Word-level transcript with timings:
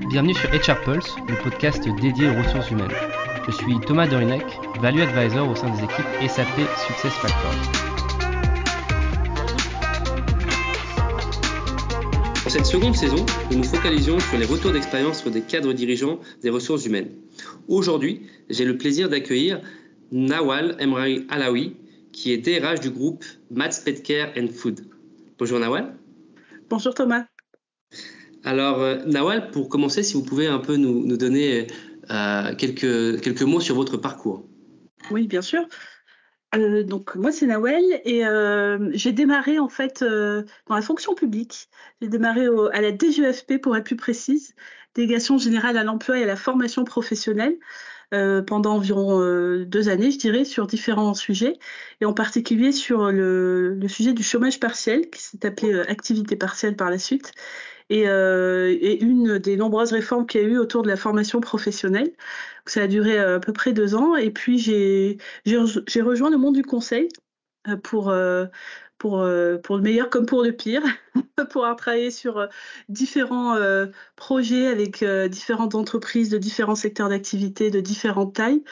Bienvenue 0.00 0.34
sur 0.34 0.50
HR 0.50 0.80
Pulse, 0.82 1.14
le 1.28 1.42
podcast 1.42 1.82
dédié 2.00 2.28
aux 2.28 2.34
ressources 2.34 2.70
humaines. 2.70 2.90
Je 3.46 3.52
suis 3.52 3.78
Thomas 3.86 4.06
Dorinek, 4.06 4.44
Value 4.80 5.00
Advisor 5.00 5.48
au 5.48 5.54
sein 5.54 5.70
des 5.70 5.84
équipes 5.84 6.28
SAP 6.28 6.46
Success 6.86 7.12
Factors. 7.12 7.54
Pour 12.42 12.50
cette 12.50 12.66
seconde 12.66 12.96
saison, 12.96 13.24
nous 13.50 13.58
nous 13.58 13.64
focalisions 13.64 14.18
sur 14.18 14.38
les 14.38 14.46
retours 14.46 14.72
d'expérience 14.72 15.24
des 15.26 15.42
cadres 15.42 15.72
dirigeants 15.72 16.18
des 16.42 16.50
ressources 16.50 16.86
humaines. 16.86 17.10
Aujourd'hui, 17.68 18.26
j'ai 18.50 18.64
le 18.64 18.76
plaisir 18.76 19.08
d'accueillir 19.08 19.60
Nawal 20.12 20.76
Emrari 20.80 21.26
Alaoui, 21.30 21.76
qui 22.12 22.32
est 22.32 22.38
DRH 22.38 22.80
du 22.80 22.90
groupe 22.90 23.24
Mats 23.50 23.80
Petcare 23.84 24.30
and 24.36 24.48
Food. 24.52 24.86
Bonjour 25.38 25.58
Nawal. 25.58 25.94
Bonjour 26.68 26.94
Thomas. 26.94 27.26
Alors 28.44 28.82
euh, 28.82 28.96
Nawal, 29.06 29.50
pour 29.50 29.68
commencer, 29.68 30.02
si 30.02 30.14
vous 30.14 30.22
pouvez 30.22 30.46
un 30.46 30.58
peu 30.58 30.76
nous, 30.76 31.16
donner 31.16 31.66
euh, 32.10 32.54
quelques, 32.54 33.42
mots 33.42 33.60
sur 33.60 33.74
votre 33.74 33.96
parcours. 33.96 34.46
Oui, 35.10 35.26
bien 35.26 35.42
sûr. 35.42 35.66
Euh, 36.54 36.84
donc 36.84 37.16
moi 37.16 37.32
c'est 37.32 37.46
Nawel 37.46 37.82
et 38.04 38.22
j'ai 38.96 39.12
démarré 39.12 39.58
en 39.58 39.68
fait 39.68 40.04
dans 40.04 40.74
la 40.74 40.82
fonction 40.82 41.14
publique. 41.14 41.68
J'ai 42.00 42.08
démarré 42.08 42.46
à 42.72 42.80
la 42.80 42.96
DGFP 42.96 43.58
pour 43.60 43.76
être 43.76 43.84
plus 43.84 43.96
précise, 43.96 44.54
délégation 44.94 45.38
générale 45.38 45.76
à 45.78 45.84
l'emploi 45.84 46.18
et 46.18 46.22
à 46.22 46.26
la 46.26 46.36
formation 46.36 46.84
professionnelle. 46.84 47.56
Euh, 48.14 48.42
pendant 48.42 48.74
environ 48.74 49.20
euh, 49.20 49.64
deux 49.66 49.88
années, 49.88 50.10
je 50.12 50.18
dirais, 50.18 50.44
sur 50.44 50.66
différents 50.68 51.14
sujets, 51.14 51.58
et 52.00 52.04
en 52.04 52.14
particulier 52.14 52.70
sur 52.70 53.10
le, 53.10 53.78
sujet 53.88 54.12
du 54.12 54.22
chômage 54.22 54.60
partiel, 54.60 55.10
qui 55.10 55.20
s'est 55.20 55.44
appelé 55.44 55.72
euh, 55.72 55.90
activité 55.90 56.36
partielle 56.36 56.76
par 56.76 56.90
la 56.90 56.98
suite, 56.98 57.32
et, 57.90 58.04
une 59.02 59.38
des 59.38 59.56
nombreuses 59.56 59.92
réformes 59.92 60.26
qu'il 60.26 60.40
y 60.42 60.44
a 60.44 60.46
eu 60.46 60.58
autour 60.58 60.82
de 60.82 60.88
la 60.88 60.96
formation 60.96 61.40
professionnelle. 61.40 62.12
Ça 62.66 62.82
a 62.82 62.86
duré 62.86 63.18
à 63.18 63.40
peu 63.40 63.52
près 63.52 63.72
deux 63.72 63.94
ans, 63.94 64.16
et 64.16 64.30
puis 64.30 64.58
j'ai 64.58 65.18
rejoint 66.00 66.30
le 66.30 66.38
monde 66.38 66.54
du 66.54 66.62
conseil 66.62 67.08
pour 67.82 68.12
pour, 68.98 69.20
euh, 69.20 69.58
pour 69.58 69.76
le 69.76 69.82
meilleur 69.82 70.10
comme 70.10 70.26
pour 70.26 70.42
le 70.42 70.52
pire, 70.52 70.82
pour 71.50 71.64
travailler 71.76 72.10
sur 72.10 72.38
euh, 72.38 72.46
différents 72.88 73.56
euh, 73.56 73.86
projets 74.16 74.66
avec 74.66 75.04
différentes 75.30 75.74
entreprises 75.74 76.30
de 76.30 76.38
différents 76.38 76.74
secteurs 76.74 77.08
d'activité, 77.08 77.70
de 77.70 77.80
différentes 77.80 78.34
tailles. 78.34 78.62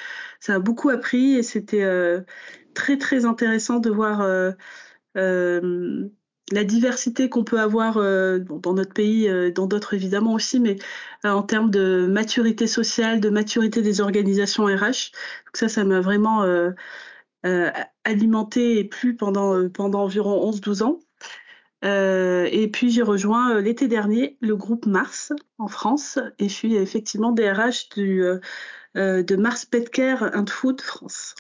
Ça 0.41 0.55
a 0.55 0.59
beaucoup 0.59 0.91
appris 0.91 1.35
et 1.35 1.43
c'était 1.43 1.87
très 2.75 2.99
très 2.99 3.25
intéressant 3.25 3.79
de 3.79 3.91
voir 3.91 4.27
la 5.15 6.65
diversité 6.65 7.29
qu'on 7.29 7.45
peut 7.45 7.61
avoir 7.61 7.95
dans 7.95 8.75
notre 8.75 8.93
pays, 8.93 9.31
dans 9.53 9.67
d'autres 9.67 9.95
évidemment 9.95 10.35
aussi, 10.35 10.59
mais 10.59 10.77
en 11.23 11.43
termes 11.43 11.71
de 11.71 12.07
maturité 12.07 12.67
sociale, 12.67 13.21
de 13.21 13.31
maturité 13.31 13.83
des 13.83 14.01
organisations 14.01 14.65
RH. 14.65 15.13
Donc 15.47 15.55
ça, 15.55 15.69
ça 15.69 15.85
m'a 15.85 16.01
vraiment 16.01 16.45
euh, 17.45 17.71
alimenté 18.05 18.79
et 18.79 18.85
plu 18.85 19.17
pendant, 19.17 19.57
euh, 19.57 19.69
pendant 19.69 20.03
environ 20.03 20.51
11-12 20.51 20.83
ans. 20.83 20.99
Euh, 21.85 22.49
et 22.53 22.69
puis 22.69 22.91
j'ai 22.91 23.03
rejoint 23.03 23.61
l'été 23.61 23.89
dernier 23.89 24.37
le 24.41 24.55
groupe 24.55 24.87
Mars 24.87 25.33
en 25.59 25.67
France 25.67 26.21
et 26.39 26.49
je 26.49 26.55
suis 26.55 26.77
effectivement 26.77 27.33
DRH 27.33 27.89
du, 27.89 28.23
de 28.95 29.37
Mars 29.37 29.65
Petcare 29.65 30.31
and 30.35 30.47
Food 30.47 30.81
France. 30.81 31.35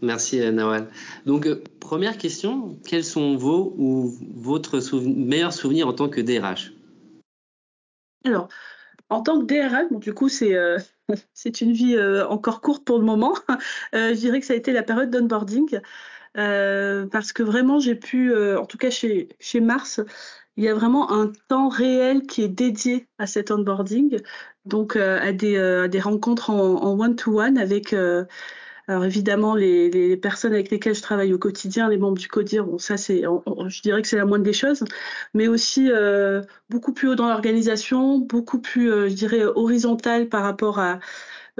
Merci 0.00 0.38
Nawal. 0.52 0.88
Donc 1.26 1.48
première 1.80 2.18
question, 2.18 2.78
quels 2.86 3.04
sont 3.04 3.36
vos 3.36 3.74
ou 3.76 4.14
votre 4.36 4.80
meilleurs 5.00 5.52
souvenir 5.52 5.88
en 5.88 5.92
tant 5.92 6.08
que 6.08 6.20
DRH 6.20 6.72
Alors, 8.24 8.48
en 9.12 9.22
tant 9.22 9.40
que 9.40 9.44
DRH, 9.44 9.90
bon, 9.90 9.98
du 9.98 10.14
coup 10.14 10.28
c'est 10.28 10.56
c'est 11.34 11.60
une 11.60 11.72
vie 11.72 11.96
euh, 11.96 12.26
encore 12.28 12.60
courte 12.60 12.84
pour 12.84 12.98
le 12.98 13.04
moment. 13.04 13.34
Euh, 13.94 14.10
je 14.10 14.14
dirais 14.14 14.40
que 14.40 14.46
ça 14.46 14.54
a 14.54 14.56
été 14.56 14.72
la 14.72 14.82
période 14.82 15.10
d'onboarding. 15.10 15.80
Euh, 16.38 17.06
parce 17.06 17.32
que 17.32 17.42
vraiment, 17.42 17.78
j'ai 17.78 17.94
pu, 17.94 18.34
en 18.56 18.64
tout 18.64 18.78
cas 18.78 18.90
chez, 18.90 19.28
chez 19.38 19.60
Mars, 19.60 20.00
il 20.56 20.64
y 20.64 20.68
a 20.68 20.74
vraiment 20.74 21.12
un 21.12 21.30
temps 21.48 21.68
réel 21.68 22.22
qui 22.22 22.42
est 22.42 22.48
dédié 22.48 23.06
à 23.18 23.26
cet 23.26 23.50
onboarding, 23.50 24.18
donc 24.64 24.96
à, 24.96 25.32
des, 25.32 25.88
des 25.90 26.00
rencontres 26.00 26.50
en 26.50 26.98
one-to-one 26.98 27.58
avec 27.58 27.94
alors 28.88 29.04
évidemment, 29.04 29.54
les, 29.54 30.16
personnes 30.16 30.52
avec 30.52 30.70
lesquelles 30.70 30.94
je 30.94 31.02
travaille 31.02 31.32
au 31.32 31.38
quotidien, 31.38 31.88
les 31.88 31.98
membres 31.98 32.18
du 32.18 32.28
CODIR, 32.28 32.66
bon, 32.66 32.78
ça 32.78 32.96
c'est, 32.96 33.22
je 33.22 33.82
dirais 33.82 34.02
que 34.02 34.08
c'est 34.08 34.16
la 34.16 34.24
moindre 34.24 34.44
des 34.44 34.52
choses, 34.52 34.84
mais 35.34 35.46
aussi 35.48 35.90
euh, 35.90 36.42
beaucoup 36.68 36.92
plus 36.92 37.08
haut 37.08 37.14
dans 37.14 37.28
l'organisation, 37.28 38.18
beaucoup 38.18 38.60
plus, 38.60 38.90
euh, 38.90 39.08
je 39.08 39.14
dirais, 39.14 39.44
horizontal 39.44 40.28
par 40.28 40.42
rapport 40.42 40.80
à, 40.80 40.98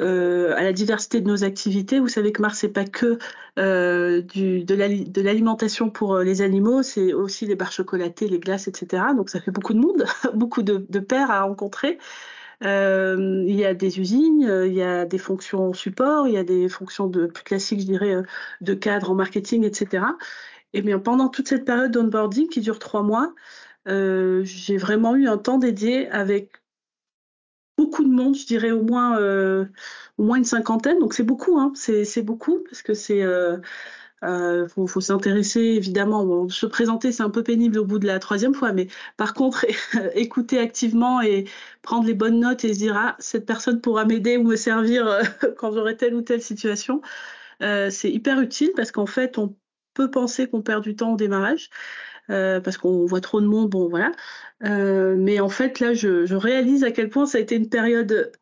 euh, 0.00 0.54
à 0.56 0.62
la 0.64 0.72
diversité 0.72 1.20
de 1.20 1.28
nos 1.28 1.44
activités. 1.44 2.00
Vous 2.00 2.08
savez 2.08 2.32
que 2.32 2.42
Mars, 2.42 2.58
c'est 2.58 2.68
pas 2.68 2.84
que 2.84 3.18
de 3.56 5.20
l'alimentation 5.22 5.90
pour 5.90 6.18
les 6.18 6.42
animaux, 6.42 6.82
c'est 6.82 7.12
aussi 7.12 7.46
les 7.46 7.54
barres 7.54 7.72
chocolatées, 7.72 8.28
les 8.28 8.40
glaces, 8.40 8.66
etc. 8.66 9.04
Donc 9.16 9.30
ça 9.30 9.40
fait 9.40 9.52
beaucoup 9.52 9.74
de 9.74 9.78
monde, 9.78 10.04
beaucoup 10.34 10.62
de, 10.62 10.84
de 10.88 11.06
à 11.14 11.42
rencontrer. 11.42 11.98
Euh, 12.64 13.44
il 13.46 13.56
y 13.56 13.64
a 13.64 13.74
des 13.74 13.98
usines, 14.00 14.44
euh, 14.48 14.66
il 14.66 14.74
y 14.74 14.82
a 14.82 15.04
des 15.04 15.18
fonctions 15.18 15.72
support, 15.72 16.28
il 16.28 16.34
y 16.34 16.36
a 16.38 16.44
des 16.44 16.68
fonctions 16.68 17.08
de 17.08 17.26
plus 17.26 17.44
classiques, 17.44 17.80
je 17.80 17.86
dirais, 17.86 18.14
euh, 18.14 18.22
de 18.60 18.74
cadre 18.74 19.10
en 19.10 19.14
marketing, 19.14 19.64
etc. 19.64 20.04
Et 20.72 20.82
bien 20.82 20.98
pendant 20.98 21.28
toute 21.28 21.48
cette 21.48 21.64
période 21.64 21.90
d'onboarding 21.90 22.48
qui 22.48 22.60
dure 22.60 22.78
trois 22.78 23.02
mois, 23.02 23.34
j'ai 23.86 24.76
vraiment 24.76 25.16
eu 25.16 25.26
un 25.28 25.38
temps 25.38 25.58
dédié 25.58 26.08
avec 26.10 26.62
beaucoup 27.76 28.04
de 28.04 28.08
monde, 28.08 28.36
je 28.36 28.46
dirais 28.46 28.70
au 28.70 28.82
moins, 28.82 29.18
au 30.18 30.22
moins 30.22 30.36
une 30.38 30.44
cinquantaine. 30.44 30.98
Donc 30.98 31.14
c'est 31.14 31.24
beaucoup, 31.24 31.58
hein. 31.58 31.72
c'est 31.74 32.22
beaucoup 32.22 32.60
parce 32.64 32.82
que 32.82 32.94
c'est 32.94 33.22
il 34.22 34.28
euh, 34.28 34.68
faut, 34.68 35.00
s'intéresser 35.00 35.60
évidemment. 35.60 36.48
se 36.48 36.66
présenter, 36.66 37.10
c'est 37.10 37.24
un 37.24 37.30
peu 37.30 37.42
pénible 37.42 37.78
au 37.78 37.84
bout 37.84 37.98
de 37.98 38.06
la 38.06 38.20
troisième 38.20 38.54
fois, 38.54 38.72
mais 38.72 38.86
par 39.16 39.34
contre, 39.34 39.66
écouter 40.14 40.58
activement 40.60 41.20
et 41.20 41.46
prendre 41.82 42.06
les 42.06 42.14
bonnes 42.14 42.38
notes 42.40 42.64
et 42.64 42.72
se 42.72 42.78
dire 42.78 42.96
ah 42.96 43.16
cette 43.18 43.46
personne 43.46 43.80
pourra 43.80 44.04
m'aider 44.04 44.36
ou 44.36 44.44
me 44.44 44.56
servir 44.56 45.06
euh, 45.08 45.22
quand 45.58 45.72
j'aurai 45.72 45.96
telle 45.96 46.14
ou 46.14 46.22
telle 46.22 46.42
situation, 46.42 47.02
euh, 47.62 47.90
c'est 47.90 48.10
hyper 48.10 48.40
utile 48.40 48.70
parce 48.76 48.92
qu'en 48.92 49.06
fait, 49.06 49.38
on 49.38 49.56
peut 49.94 50.10
penser 50.10 50.48
qu'on 50.48 50.62
perd 50.62 50.84
du 50.84 50.94
temps 50.96 51.14
au 51.14 51.16
démarrage. 51.16 51.70
parce 52.28 52.78
qu'on 52.78 53.04
voit 53.06 53.20
trop 53.20 53.40
de 53.40 53.46
monde, 53.46 53.70
bon 53.70 53.88
voilà. 53.88 54.12
mais 54.60 55.40
en 55.40 55.48
fait, 55.48 55.80
là, 55.80 55.94
je, 55.94 56.26
je, 56.26 56.36
réalise 56.36 56.84
à 56.84 56.92
quel 56.92 57.10
point 57.10 57.26
ça 57.26 57.38
a 57.38 57.40
été 57.40 57.56
une 57.56 57.68
période 57.68 58.32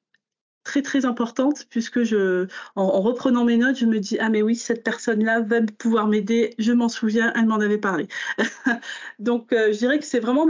très 0.64 0.82
très 0.82 1.04
importante 1.04 1.66
puisque 1.70 2.02
je, 2.02 2.46
en, 2.76 3.00
reprenant 3.00 3.44
mes 3.44 3.56
notes, 3.56 3.76
je 3.76 3.86
me 3.86 3.98
dis 3.98 4.18
ah 4.18 4.28
mais 4.28 4.42
oui 4.42 4.56
cette 4.56 4.84
personne-là 4.84 5.40
va 5.40 5.60
pouvoir 5.78 6.06
m'aider, 6.06 6.54
je 6.58 6.72
m'en 6.72 6.88
souviens, 6.88 7.32
elle 7.36 7.46
m'en 7.46 7.60
avait 7.60 7.78
parlé. 7.78 8.08
Donc 9.18 9.52
euh, 9.52 9.72
je 9.72 9.78
dirais 9.78 9.98
que 9.98 10.04
c'est 10.04 10.20
vraiment 10.20 10.48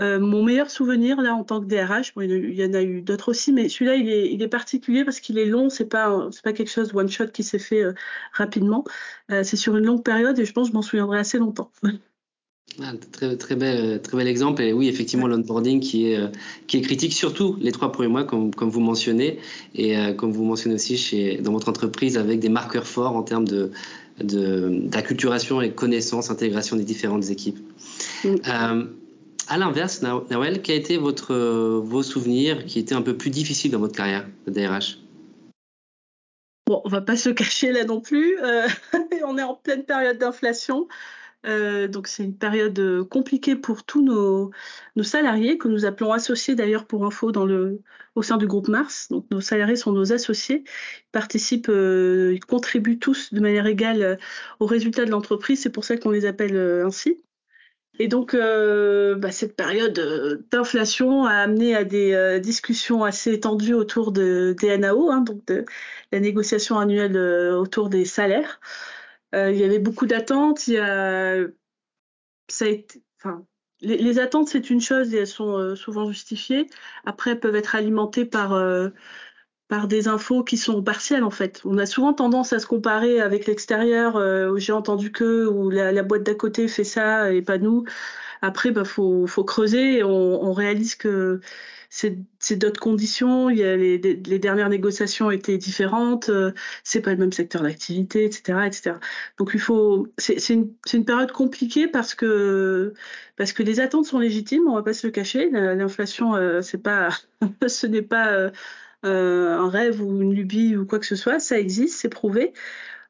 euh, 0.00 0.20
mon 0.20 0.44
meilleur 0.44 0.70
souvenir 0.70 1.20
là 1.20 1.34
en 1.34 1.44
tant 1.44 1.60
que 1.60 1.66
DRH. 1.66 2.12
il 2.16 2.54
y 2.54 2.64
en 2.64 2.74
a 2.74 2.82
eu 2.82 3.02
d'autres 3.02 3.30
aussi, 3.30 3.52
mais 3.52 3.68
celui-là 3.68 3.96
il 3.96 4.08
est, 4.08 4.32
il 4.32 4.42
est 4.42 4.48
particulier 4.48 5.04
parce 5.04 5.20
qu'il 5.20 5.38
est 5.38 5.46
long. 5.46 5.70
C'est 5.70 5.86
pas 5.88 6.28
c'est 6.32 6.42
pas 6.42 6.52
quelque 6.52 6.70
chose 6.70 6.94
one 6.94 7.08
shot 7.08 7.28
qui 7.28 7.42
s'est 7.44 7.58
fait 7.58 7.82
euh, 7.82 7.94
rapidement. 8.32 8.84
c'est 9.28 9.56
sur 9.56 9.76
une 9.76 9.86
longue 9.86 10.04
période 10.04 10.38
et 10.38 10.44
je 10.44 10.52
pense 10.52 10.68
que 10.68 10.72
je 10.72 10.76
m'en 10.76 10.82
souviendrai 10.82 11.18
assez 11.18 11.38
longtemps. 11.38 11.70
Ah, 12.80 12.92
très, 13.10 13.36
très, 13.36 13.56
bel, 13.56 14.00
très 14.02 14.16
bel 14.16 14.28
exemple. 14.28 14.62
Et 14.62 14.72
oui, 14.72 14.88
effectivement, 14.88 15.26
l'onboarding 15.26 15.80
qui 15.80 16.12
est, 16.12 16.18
euh, 16.18 16.28
qui 16.68 16.76
est 16.76 16.80
critique, 16.80 17.12
surtout 17.12 17.56
les 17.60 17.72
trois 17.72 17.90
premiers 17.90 18.08
mois, 18.08 18.24
comme, 18.24 18.54
comme 18.54 18.70
vous 18.70 18.80
mentionnez, 18.80 19.40
et 19.74 19.98
euh, 19.98 20.12
comme 20.12 20.30
vous 20.30 20.44
mentionnez 20.44 20.76
aussi 20.76 20.96
chez, 20.96 21.38
dans 21.38 21.52
votre 21.52 21.68
entreprise, 21.68 22.16
avec 22.16 22.38
des 22.38 22.48
marqueurs 22.48 22.86
forts 22.86 23.16
en 23.16 23.24
termes 23.24 23.46
de, 23.48 23.72
d'acculturation 24.20 25.60
et 25.60 25.72
connaissance, 25.72 26.30
intégration 26.30 26.76
des 26.76 26.84
différentes 26.84 27.30
équipes. 27.30 27.58
Euh, 28.24 28.84
à 29.48 29.58
l'inverse, 29.58 30.02
Nawel, 30.02 30.62
quels 30.62 30.76
été 30.76 30.98
votre, 30.98 31.34
vos 31.34 32.02
souvenirs 32.04 32.64
qui 32.66 32.78
étaient 32.78 32.94
un 32.94 33.02
peu 33.02 33.16
plus 33.16 33.30
difficiles 33.30 33.72
dans 33.72 33.80
votre 33.80 33.96
carrière 33.96 34.28
de 34.46 34.52
DRH 34.52 34.98
Bon, 36.66 36.82
on 36.84 36.88
va 36.88 37.00
pas 37.00 37.16
se 37.16 37.30
cacher 37.30 37.72
là 37.72 37.84
non 37.84 38.00
plus. 38.00 38.36
on 39.24 39.38
est 39.38 39.42
en 39.42 39.54
pleine 39.54 39.84
période 39.84 40.18
d'inflation. 40.18 40.86
Euh, 41.46 41.86
donc 41.86 42.08
c'est 42.08 42.24
une 42.24 42.36
période 42.36 42.78
euh, 42.80 43.04
compliquée 43.04 43.54
pour 43.54 43.84
tous 43.84 44.02
nos, 44.02 44.50
salariés 45.02 45.56
que 45.56 45.68
nous 45.68 45.84
appelons 45.84 46.12
associés 46.12 46.56
d'ailleurs 46.56 46.86
pour 46.86 47.06
info 47.06 47.30
dans 47.30 47.46
le, 47.46 47.80
au 48.16 48.22
sein 48.22 48.36
du 48.36 48.46
groupe 48.46 48.68
Mars. 48.68 49.08
Donc 49.10 49.26
nos 49.30 49.40
salariés 49.40 49.76
sont 49.76 49.92
nos 49.92 50.12
associés, 50.12 50.64
ils 50.66 51.10
participent, 51.12 51.68
euh, 51.68 52.32
ils 52.34 52.44
contribuent 52.44 52.98
tous 52.98 53.32
de 53.32 53.40
manière 53.40 53.66
égale 53.66 54.18
aux 54.60 54.66
résultats 54.66 55.04
de 55.04 55.10
l'entreprise. 55.10 55.62
C'est 55.62 55.70
pour 55.70 55.84
ça 55.84 55.96
qu'on 55.96 56.10
les 56.10 56.26
appelle 56.26 56.56
ainsi. 56.84 57.22
Et 58.00 58.06
donc, 58.08 58.36
bah, 58.36 59.32
cette 59.32 59.56
période 59.56 60.44
d'inflation 60.52 61.24
a 61.24 61.32
amené 61.34 61.74
à 61.74 61.84
des 61.84 62.38
discussions 62.40 63.02
assez 63.02 63.40
tendues 63.40 63.74
autour 63.74 64.12
de, 64.12 64.54
des 64.60 64.78
NAO, 64.78 65.10
hein, 65.10 65.20
donc 65.22 65.44
de 65.46 65.64
la 66.12 66.20
négociation 66.20 66.78
annuelle 66.78 67.16
autour 67.16 67.88
des 67.88 68.04
salaires. 68.04 68.60
Euh, 69.34 69.50
il 69.50 69.58
y 69.58 69.64
avait 69.64 69.78
beaucoup 69.78 70.06
d'attentes. 70.06 70.66
Il 70.68 70.74
y 70.74 70.78
a, 70.78 71.44
ça 72.48 72.64
a 72.64 72.68
été, 72.68 73.02
enfin, 73.18 73.44
les, 73.80 74.18
attentes, 74.18 74.48
c'est 74.48 74.70
une 74.70 74.80
chose 74.80 75.14
et 75.14 75.18
elles 75.18 75.26
sont 75.26 75.76
souvent 75.76 76.06
justifiées. 76.06 76.68
Après, 77.04 77.32
elles 77.32 77.40
peuvent 77.40 77.56
être 77.56 77.74
alimentées 77.76 78.24
par 78.24 78.52
par 79.68 79.86
des 79.86 80.08
infos 80.08 80.42
qui 80.42 80.56
sont 80.56 80.82
partielles 80.82 81.24
en 81.24 81.30
fait. 81.30 81.60
On 81.64 81.78
a 81.78 81.86
souvent 81.86 82.14
tendance 82.14 82.52
à 82.52 82.58
se 82.58 82.66
comparer 82.66 83.20
avec 83.20 83.46
l'extérieur, 83.46 84.16
euh, 84.16 84.56
j'ai 84.56 84.72
entendu 84.72 85.12
que, 85.12 85.46
ou 85.46 85.70
la, 85.70 86.02
boîte 86.02 86.22
d'à 86.22 86.34
côté 86.34 86.68
fait 86.68 86.84
ça 86.84 87.32
et 87.32 87.42
pas 87.42 87.58
nous. 87.58 87.84
Après, 88.42 88.70
bah 88.70 88.84
faut, 88.84 89.26
creuser. 89.44 89.98
Et 89.98 90.02
on, 90.04 90.52
réalise 90.52 90.94
que 90.94 91.40
c'est 91.90 92.56
d'autres 92.56 92.80
conditions. 92.80 93.50
Il 93.50 93.58
y 93.58 93.64
a 93.64 93.76
les, 93.76 93.98
dernières 94.38 94.68
négociations 94.68 95.30
étaient 95.30 95.58
différentes. 95.58 96.28
Euh, 96.28 96.52
c'est 96.84 97.00
pas 97.00 97.10
le 97.10 97.16
même 97.16 97.32
secteur 97.32 97.62
d'activité, 97.62 98.24
etc., 98.24 98.60
etc. 98.66 98.96
Donc 99.38 99.50
il 99.54 99.60
faut. 99.60 100.08
C'est 100.18 100.36
une, 100.48 101.04
période 101.04 101.32
compliquée 101.32 101.88
parce 101.88 102.14
que 102.14 102.92
parce 103.36 103.52
que 103.52 103.62
les 103.62 103.80
attentes 103.80 104.06
sont 104.06 104.18
légitimes. 104.18 104.68
On 104.68 104.74
va 104.74 104.82
pas 104.82 104.94
se 104.94 105.06
le 105.06 105.12
cacher. 105.12 105.50
L'inflation, 105.50 106.34
euh, 106.34 106.62
c'est 106.62 106.82
pas, 106.82 107.10
ce 107.66 107.86
n'est 107.86 108.02
pas 108.02 108.50
euh, 109.04 109.56
un 109.56 109.68
rêve 109.68 110.02
ou 110.02 110.22
une 110.22 110.34
lubie 110.34 110.76
ou 110.76 110.86
quoi 110.86 110.98
que 110.98 111.06
ce 111.06 111.16
soit, 111.16 111.38
ça 111.38 111.58
existe, 111.58 112.00
c'est 112.00 112.08
prouvé. 112.08 112.52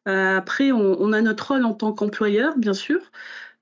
Après, 0.06 0.72
on, 0.72 1.12
a 1.12 1.20
notre 1.20 1.48
rôle 1.48 1.66
en 1.66 1.74
tant 1.74 1.92
qu'employeur, 1.92 2.56
bien 2.56 2.72
sûr. 2.72 2.98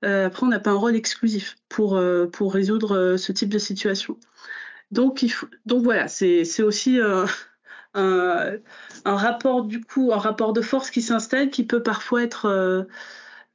Euh, 0.05 0.27
après, 0.27 0.45
on 0.45 0.49
n'a 0.49 0.59
pas 0.59 0.71
un 0.71 0.75
rôle 0.75 0.95
exclusif 0.95 1.55
pour, 1.69 1.99
pour 2.31 2.53
résoudre 2.53 3.17
ce 3.17 3.31
type 3.31 3.49
de 3.49 3.59
situation. 3.59 4.17
Donc, 4.91 5.25
donc 5.65 5.83
voilà, 5.83 6.07
c'est 6.07 6.63
aussi 6.63 6.99
un, 7.93 8.47
rapport 9.05 9.63
du 9.63 9.81
coup, 9.81 10.11
un 10.13 10.17
rapport 10.17 10.53
de 10.53 10.61
force 10.61 10.91
qui 10.91 11.01
s'installe, 11.01 11.49
qui 11.49 11.65
peut 11.65 11.83
parfois 11.83 12.23
être. 12.23 12.87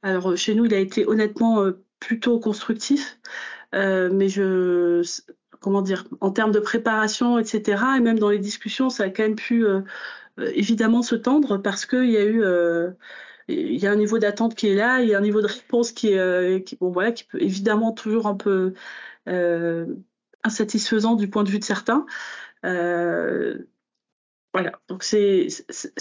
alors 0.03 0.37
chez 0.37 0.55
nous, 0.55 0.65
il 0.65 0.73
a 0.73 0.79
été 0.79 1.07
honnêtement 1.07 1.65
plutôt 1.99 2.39
constructif, 2.39 3.19
mais 3.73 4.29
je 4.29 5.01
comment 5.63 5.81
dire, 5.81 6.05
en 6.21 6.31
termes 6.31 6.51
de 6.51 6.59
préparation, 6.59 7.39
etc. 7.39 7.83
Et 7.97 8.01
même 8.01 8.19
dans 8.19 8.29
les 8.29 8.39
discussions, 8.39 8.89
ça 8.89 9.05
a 9.05 9.09
quand 9.09 9.23
même 9.23 9.35
pu 9.35 9.65
euh, 9.65 9.81
euh, 10.39 10.51
évidemment 10.55 11.01
se 11.01 11.15
tendre 11.15 11.57
parce 11.57 11.85
qu'il 11.85 12.11
y 12.11 12.17
a 12.17 12.25
eu 12.25 12.43
euh, 12.43 12.91
il 13.47 13.75
y 13.77 13.87
a 13.87 13.91
un 13.91 13.95
niveau 13.95 14.19
d'attente 14.19 14.55
qui 14.55 14.67
est 14.67 14.75
là, 14.75 15.01
il 15.01 15.09
y 15.09 15.15
a 15.15 15.17
un 15.17 15.21
niveau 15.21 15.41
de 15.41 15.47
réponse 15.47 15.91
qui 15.91 16.09
est 16.09 16.63
qui, 16.65 16.75
bon 16.77 16.91
voilà 16.91 17.11
qui 17.11 17.25
peut 17.25 17.41
évidemment 17.41 17.91
toujours 17.91 18.27
un 18.27 18.35
peu 18.35 18.73
insatisfaisant 20.43 21.15
du 21.15 21.29
point 21.29 21.43
de 21.43 21.49
vue 21.49 21.59
de 21.59 21.63
certains. 21.63 22.05
voilà, 24.53 24.71
donc 24.87 25.03
c'est 25.03 25.47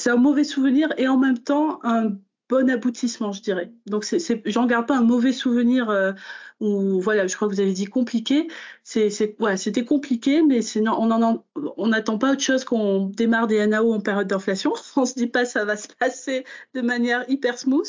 un 0.07 0.17
mauvais 0.17 0.45
souvenir 0.45 0.93
et 0.99 1.09
en 1.09 1.19
même 1.19 1.39
temps 1.39 1.81
un 1.85 2.17
bon 2.53 2.69
aboutissement, 2.71 3.33
je 3.33 3.41
dirais. 3.43 3.73
Donc, 3.87 4.05
c'est, 4.05 4.43
j'en 4.47 4.67
garde 4.67 4.87
pas 4.87 4.99
un 4.99 5.03
mauvais 5.03 5.33
souvenir 5.33 5.89
euh, 5.91 6.13
ou 6.61 7.01
voilà, 7.01 7.27
je 7.27 7.35
crois 7.35 7.49
que 7.49 7.55
vous 7.55 7.61
avez 7.61 7.73
dit 7.73 7.87
compliqué. 7.87 8.49
C'est, 8.85 9.11
c'était 9.11 9.85
compliqué, 9.85 10.43
mais 10.43 10.63
c'est 10.63 10.81
on 10.87 11.11
en, 11.11 11.45
on 11.77 11.89
n'attend 11.89 12.19
pas 12.19 12.33
autre 12.33 12.43
chose 12.43 12.65
qu'on 12.65 13.07
démarre 13.07 13.47
des 13.47 13.67
NAO 13.67 13.93
en 13.93 14.01
période 14.01 14.29
d'inflation. 14.29 14.73
On 14.97 15.07
se 15.07 15.15
dit 15.15 15.27
pas 15.27 15.45
ça 15.45 15.65
va 15.65 15.77
se 15.77 15.89
passer 15.99 16.45
de 16.75 16.83
manière 16.83 17.25
hyper 17.29 17.59
smooth. 17.59 17.89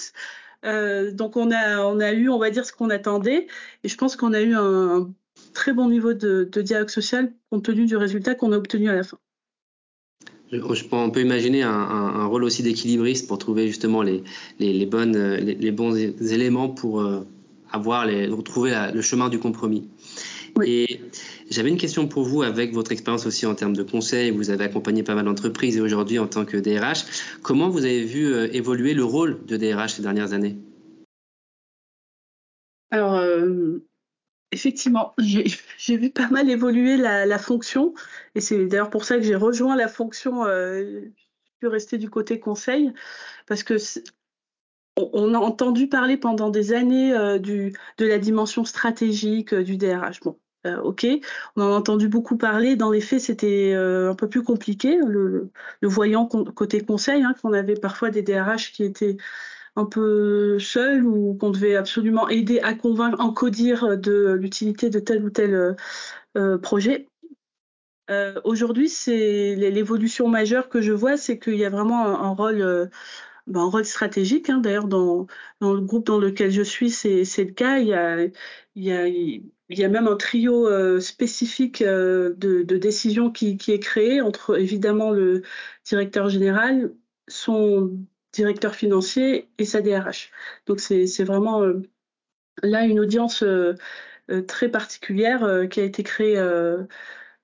Euh, 0.66 1.12
donc 1.12 1.36
on 1.36 1.52
a, 1.52 1.82
on 1.82 2.00
a 2.00 2.14
eu, 2.14 2.30
on 2.30 2.40
va 2.40 2.50
dire, 2.50 2.66
ce 2.66 2.74
qu'on 2.74 2.90
attendait, 2.90 3.48
et 3.84 3.90
je 3.90 3.98
pense 3.98 4.16
qu'on 4.16 4.34
a 4.34 4.42
eu 4.42 4.56
un, 4.56 5.14
très 5.54 5.74
bon 5.74 5.90
niveau 5.90 6.14
de 6.14 6.46
dialogue 6.62 6.90
social 6.90 7.34
compte 7.50 7.66
tenu 7.66 7.86
du 7.86 7.98
résultat 7.98 8.36
qu'on 8.36 8.52
a 8.54 8.58
obtenu 8.58 8.90
à 8.90 8.96
la 8.96 9.04
fin. 9.04 9.20
On 10.92 11.10
peut 11.10 11.22
imaginer 11.22 11.64
un, 11.64 12.26
rôle 12.26 12.44
aussi 12.44 12.64
d'équilibriste 12.64 13.28
pour 13.28 13.38
trouver 13.38 13.68
justement 13.68 14.02
les, 14.02 14.24
bonnes, 14.86 15.36
les, 15.36 15.72
bons 15.72 15.96
éléments 15.96 16.70
pour 16.70 17.02
euh, 17.02 17.26
avoir 17.72 18.06
les, 18.06 18.28
retrouver 18.28 18.74
le 18.94 19.02
chemin 19.02 19.30
du 19.30 19.40
compromis. 19.40 19.88
Et 20.64 21.00
j'avais 21.50 21.70
une 21.70 21.78
question 21.78 22.08
pour 22.08 22.24
vous 22.24 22.44
avec 22.44 22.74
votre 22.74 22.92
expérience 22.92 23.26
aussi 23.26 23.46
en 23.46 23.56
termes 23.56 23.76
de 23.76 23.84
conseil. 23.84 24.30
Vous 24.30 24.52
avez 24.52 24.66
accompagné 24.66 25.02
pas 25.02 25.16
mal 25.16 25.26
d'entreprises 25.26 25.78
et 25.78 25.82
aujourd'hui 25.82 26.20
en 26.20 26.28
tant 26.28 26.46
que 26.46 26.58
DRH, 26.58 27.06
comment 27.42 27.70
vous 27.70 27.86
avez 27.86 28.04
vu 28.04 28.34
euh, 28.34 28.48
évoluer 28.54 28.94
le 28.94 29.04
rôle 29.04 29.44
de 29.48 29.58
DRH 29.58 29.94
ces 29.94 30.02
dernières 30.04 30.34
années? 30.34 30.58
Alors, 32.92 33.16
euh, 33.16 33.80
Effectivement, 34.54 35.14
j'ai 35.78 35.98
vu 35.98 36.10
pas 36.12 36.30
mal 36.30 36.50
évoluer 36.50 36.98
la, 36.98 37.40
fonction, 37.40 37.94
et 38.36 38.42
c'est 38.42 38.66
d'ailleurs 38.68 38.90
pour 38.90 39.04
ça 39.04 39.18
que 39.18 39.24
j'ai 39.24 39.36
rejoint 39.36 39.76
la 39.76 39.88
fonction, 39.88 40.46
euh, 40.46 41.02
je 41.62 41.68
restée 41.68 41.98
du 41.98 42.10
côté 42.10 42.40
conseil, 42.40 42.94
parce 43.48 43.64
que 43.64 43.78
on, 44.96 45.34
a 45.34 45.40
entendu 45.40 45.88
parler 45.88 46.18
pendant 46.18 46.50
des 46.50 46.74
années 46.74 47.14
euh, 47.14 47.40
de 47.40 47.72
la 48.00 48.20
dimension 48.20 48.66
stratégique 48.66 49.54
euh, 49.54 49.64
du 49.64 49.78
DRH. 49.78 50.20
Bon, 50.22 50.38
euh, 50.68 50.80
ok, 50.82 51.08
on 51.56 51.62
en 51.62 51.74
a 51.74 51.76
entendu 51.76 52.08
beaucoup 52.08 52.38
parler. 52.38 52.76
Dans 52.76 52.92
les 52.92 53.02
faits, 53.02 53.22
c'était 53.22 53.74
un 53.74 54.16
peu 54.16 54.30
plus 54.30 54.44
compliqué. 54.44 54.98
Le, 54.98 55.50
le 55.82 55.88
voyant 55.88 56.26
côté 56.28 56.82
conseil, 56.82 57.24
hein, 57.24 57.34
qu'on 57.42 57.54
avait 57.54 57.76
parfois 57.76 58.12
des 58.12 58.22
DRH 58.22 58.72
qui 58.72 58.84
étaient 58.84 59.18
un 59.76 59.86
peu 59.86 60.60
seul 60.60 61.06
ou 61.06 61.36
qu'on 61.36 61.50
devait 61.52 61.76
absolument 61.76 62.30
aider 62.30 62.60
à 62.60 62.74
convaincre, 62.74 63.20
encodire 63.20 63.98
de 63.98 64.34
l'utilité 64.34 64.90
de 64.90 65.00
tel 65.00 65.24
ou 65.24 65.30
tel 65.30 65.54
euh, 65.56 65.74
euh, 66.38 66.58
projet. 66.58 67.08
Euh, 68.12 68.40
aujourd'hui, 68.44 68.90
c'est 68.90 69.56
l'évolution 69.56 70.28
majeure 70.28 70.70
que 70.70 70.82
je 70.82 70.92
vois, 70.92 71.18
c'est 71.18 71.40
qu'il 71.40 71.56
y 71.56 71.66
a 71.66 71.70
vraiment 71.70 72.06
un, 72.06 72.30
rôle, 72.36 72.90
ben, 73.48 73.62
un 73.62 73.70
rôle 73.70 73.86
stratégique. 73.86 74.50
Hein. 74.50 74.60
D'ailleurs, 74.60 74.88
dans, 74.88 75.28
le 75.62 75.82
groupe 75.82 76.06
dans 76.08 76.20
lequel 76.20 76.52
je 76.52 76.62
suis, 76.64 76.92
c'est 76.92 77.24
le 77.38 77.52
cas. 77.54 77.80
Il 77.80 77.88
y 78.76 78.92
a, 78.92 79.90
même 79.90 80.08
un 80.08 80.18
trio 80.18 81.00
spécifique 81.00 81.82
de, 81.84 82.34
de 82.36 82.78
décision 82.78 83.32
qui, 83.32 83.58
qui, 83.58 83.72
est 83.72 83.80
créé 83.80 84.22
entre 84.22 84.60
évidemment 84.60 85.12
le 85.12 85.44
directeur 85.86 86.30
général, 86.30 86.94
son 87.30 88.06
directeur 88.34 88.76
financier 88.76 89.48
et 89.58 89.66
sa 89.66 89.82
DRH. 89.82 90.32
Donc 90.66 90.80
c'est 90.80 91.24
vraiment 91.24 91.64
euh, 91.64 91.82
là 92.64 92.86
une 92.86 93.00
audience 93.00 93.44
euh, 93.44 93.76
euh, 94.30 94.42
très 94.42 94.70
particulière 94.70 95.68
qui 95.70 95.80
a 95.80 95.84
été 95.84 96.04
créée 96.04 96.36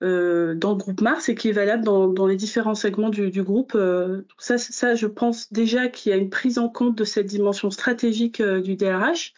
dans 0.02 0.72
le 0.72 0.76
groupe 0.76 1.02
Mars 1.02 1.30
et 1.30 1.36
qui 1.36 1.50
est 1.50 1.54
valable 1.54 1.84
dans, 1.84 2.28
les 2.28 2.36
différents 2.36 2.76
segments 2.76 3.10
du, 3.10 3.44
groupe. 3.44 3.78
ça, 4.38 4.96
je 4.96 5.08
pense 5.08 5.52
déjà 5.54 5.88
qu'il 5.90 6.12
y 6.12 6.14
a 6.14 6.18
une 6.18 6.30
prise 6.30 6.58
en 6.58 6.70
compte 6.70 6.98
de 6.98 7.04
cette 7.04 7.28
dimension 7.28 7.70
stratégique 7.70 8.42
du 8.42 8.76
DRH. 8.76 9.34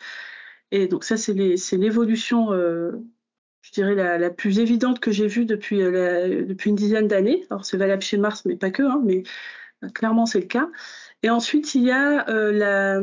Et 0.71 0.87
donc 0.87 1.03
ça, 1.03 1.17
c'est 1.17 1.33
l'évolution, 1.33 2.51
je 2.51 3.71
dirais, 3.73 3.95
la, 3.95 4.29
plus 4.29 4.59
évidente 4.59 4.99
que 4.99 5.11
j'ai 5.11 5.27
vue 5.27 5.45
depuis, 5.45 5.79
depuis 5.79 6.69
une 6.69 6.75
dizaine 6.75 7.07
d'années. 7.07 7.43
Alors 7.49 7.65
c'est 7.65 7.77
valable 7.77 8.03
chez 8.03 8.17
Mars, 8.17 8.45
mais 8.45 8.55
pas 8.55 8.69
que, 8.69 8.83
hein, 8.83 9.01
mais 9.03 9.23
clairement 9.95 10.27
c'est 10.27 10.41
le 10.41 10.45
cas. 10.45 10.69
Et 11.23 11.29
ensuite, 11.29 11.75
il 11.75 11.83
y 11.83 11.91
a 11.91 12.27
euh, 12.29 12.51
la, 12.51 12.99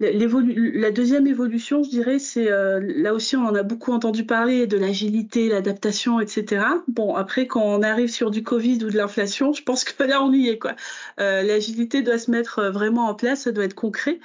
la 0.00 0.90
deuxième 0.90 1.26
évolution, 1.26 1.82
je 1.82 1.90
dirais, 1.90 2.18
c'est 2.18 2.50
euh, 2.50 2.80
là 2.80 3.14
aussi 3.14 3.36
on 3.36 3.44
en 3.46 3.54
a 3.54 3.62
beaucoup 3.62 3.92
entendu 3.92 4.24
parler 4.26 4.66
de 4.66 4.76
l'agilité, 4.76 5.48
l'adaptation, 5.48 6.20
etc. 6.20 6.64
Bon, 6.88 7.14
après 7.14 7.46
quand 7.46 7.62
on 7.62 7.82
arrive 7.82 8.08
sur 8.08 8.30
du 8.30 8.42
Covid 8.42 8.84
ou 8.84 8.90
de 8.90 8.96
l'inflation, 8.96 9.52
je 9.52 9.62
pense 9.62 9.84
que 9.84 10.02
là 10.02 10.22
on 10.22 10.32
y 10.32 10.48
est 10.48 10.58
quoi. 10.58 10.74
Euh, 11.20 11.42
l'agilité 11.42 12.02
doit 12.02 12.18
se 12.18 12.30
mettre 12.30 12.64
vraiment 12.70 13.08
en 13.08 13.14
place, 13.14 13.42
ça 13.42 13.52
doit 13.52 13.64
être 13.64 13.74
concret. 13.74 14.18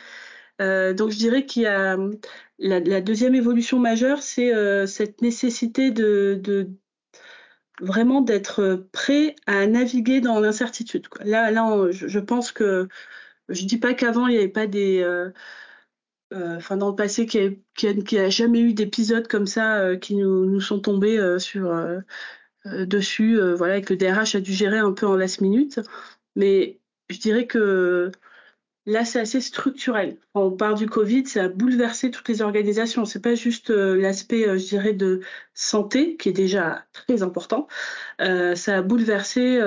donc 0.59 1.11
je 1.11 1.17
dirais 1.17 1.45
qu'il 1.45 1.63
y 1.63 1.67
a 1.67 1.97
la, 2.59 3.01
deuxième 3.01 3.35
évolution 3.35 3.79
majeure, 3.79 4.21
c'est 4.23 4.51
cette 4.87 5.21
nécessité 5.21 5.91
de, 5.91 6.39
de 6.41 6.69
vraiment 7.81 8.21
d'être 8.21 8.87
prêt 8.91 9.35
à 9.47 9.67
naviguer 9.67 10.21
dans 10.21 10.39
l'incertitude. 10.39 11.07
Là, 11.23 11.51
là, 11.51 11.91
je, 11.91 12.19
pense 12.19 12.51
que 12.51 12.87
je 13.49 13.65
dis 13.65 13.77
pas 13.77 13.93
qu'avant 13.93 14.27
il 14.27 14.33
n'y 14.33 14.37
avait 14.37 14.47
pas 14.47 14.67
des, 14.67 15.01
euh, 15.01 15.31
euh, 16.33 16.57
enfin 16.57 16.77
dans 16.77 16.89
le 16.89 16.95
passé 16.95 17.25
qu'il 17.25 17.61
n'y 17.83 18.19
a, 18.19 18.29
jamais 18.29 18.59
eu 18.61 18.73
d'épisodes 18.73 19.27
comme 19.27 19.47
ça 19.47 19.77
euh, 19.77 19.97
qui 19.97 20.15
nous, 20.15 20.45
nous, 20.45 20.61
sont 20.61 20.79
tombés 20.79 21.19
sur 21.39 21.73
dessus, 22.65 23.39
voilà, 23.55 23.77
et 23.77 23.81
que 23.81 23.93
le 23.93 23.97
DRH 23.97 24.35
a 24.35 24.41
dû 24.41 24.53
gérer 24.53 24.79
un 24.79 24.91
peu 24.91 25.07
en 25.07 25.15
last 25.15 25.41
minute. 25.41 25.79
Mais 26.35 26.79
je 27.09 27.19
dirais 27.19 27.47
que 27.47 28.11
Là, 28.89 29.05
c'est 29.05 29.19
assez 29.19 29.39
structurel. 29.39 30.17
On 30.33 30.49
part 30.49 30.73
du 30.73 30.87
Covid, 30.87 31.27
ça 31.27 31.43
a 31.43 31.47
bouleversé 31.47 32.09
toutes 32.09 32.27
les 32.27 32.41
organisations. 32.41 33.05
C'est 33.05 33.21
pas 33.21 33.35
juste 33.35 33.69
euh, 33.69 33.95
l'aspect, 33.95 34.47
euh, 34.47 34.57
je 34.57 34.65
dirais, 34.65 34.93
de 34.93 35.21
santé, 35.53 36.17
qui 36.17 36.29
est 36.29 36.33
déjà 36.33 36.85
très 36.91 37.21
important. 37.21 37.67
Euh, 38.19 38.55
ça 38.55 38.77
a 38.77 38.81
bouleversé 38.81 39.59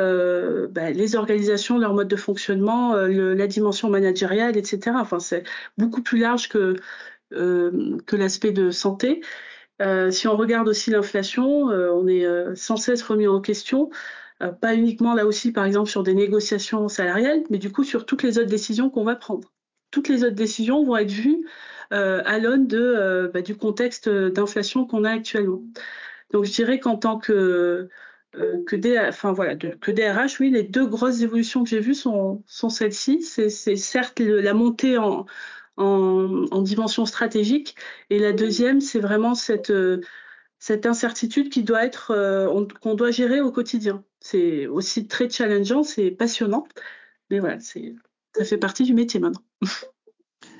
bah, 0.72 0.90
les 0.90 1.14
organisations, 1.14 1.78
leur 1.78 1.94
mode 1.94 2.08
de 2.08 2.16
fonctionnement, 2.16 2.96
la 2.96 3.46
dimension 3.46 3.88
managériale, 3.90 4.56
etc. 4.56 4.96
Enfin, 4.98 5.20
c'est 5.20 5.44
beaucoup 5.78 6.02
plus 6.02 6.18
large 6.18 6.48
que, 6.48 6.74
que 7.30 8.16
l'aspect 8.16 8.50
de 8.50 8.72
santé. 8.72 9.20
si 10.10 10.26
on 10.26 10.36
regarde 10.36 10.68
aussi 10.68 10.90
l'inflation, 10.90 11.66
on 11.66 12.08
est 12.08 12.26
sans 12.56 12.76
cesse 12.76 13.02
remis 13.02 13.28
en 13.28 13.40
question. 13.40 13.90
Euh, 14.42 14.52
pas 14.52 14.74
uniquement 14.74 15.14
là 15.14 15.26
aussi, 15.26 15.52
par 15.52 15.64
exemple, 15.64 15.90
sur 15.90 16.02
des 16.02 16.14
négociations 16.14 16.88
salariales, 16.88 17.42
mais 17.50 17.58
du 17.58 17.70
coup 17.72 17.84
sur 17.84 18.06
toutes 18.06 18.22
les 18.22 18.38
autres 18.38 18.50
décisions 18.50 18.90
qu'on 18.90 19.04
va 19.04 19.16
prendre. 19.16 19.52
Toutes 19.90 20.08
les 20.08 20.24
autres 20.24 20.34
décisions 20.34 20.84
vont 20.84 20.96
être 20.96 21.10
vues 21.10 21.46
à 21.90 22.38
l'aune 22.38 22.66
de, 22.66 23.30
bah, 23.34 23.42
du 23.42 23.54
contexte 23.54 24.08
d'inflation 24.08 24.86
qu'on 24.86 25.04
a 25.04 25.10
actuellement. 25.10 25.62
Donc 26.32 26.46
je 26.46 26.52
dirais 26.52 26.80
qu'en 26.80 26.96
tant 26.96 27.18
que 27.18 27.88
que, 28.66 29.08
enfin, 29.08 29.32
voilà, 29.32 29.56
que 29.56 29.90
DRH, 29.90 30.40
oui, 30.40 30.50
les 30.50 30.62
deux 30.62 30.86
grosses 30.86 31.20
évolutions 31.20 31.64
que 31.64 31.70
j'ai 31.70 31.80
vues 31.80 31.94
sont, 31.94 32.42
sont 32.46 32.70
celles-ci. 32.70 33.22
C'est 33.22 33.50
certes 33.76 34.20
la 34.20 34.54
montée 34.54 34.96
en, 34.98 35.26
en, 35.76 36.62
dimension 36.62 37.06
stratégique, 37.06 37.76
et 38.10 38.18
la 38.18 38.32
deuxième, 38.32 38.80
c'est 38.80 39.00
vraiment 39.00 39.34
cette, 39.34 39.72
cette 40.62 40.86
incertitude 40.86 41.48
qui 41.48 41.64
doit 41.64 41.84
être 41.84 42.12
euh, 42.12 42.64
qu'on 42.80 42.94
doit 42.94 43.10
gérer 43.10 43.40
au 43.40 43.50
quotidien. 43.50 44.04
C'est 44.20 44.68
aussi 44.68 45.08
très 45.08 45.28
challengeant, 45.28 45.82
c'est 45.82 46.12
passionnant, 46.12 46.68
mais 47.30 47.40
voilà, 47.40 47.58
c'est 47.58 47.96
ça 48.36 48.44
fait 48.44 48.58
partie 48.58 48.84
du 48.84 48.94
métier 48.94 49.18
maintenant. 49.18 49.42